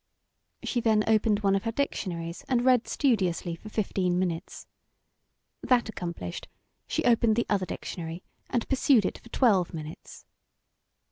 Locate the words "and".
2.49-2.65, 8.49-8.67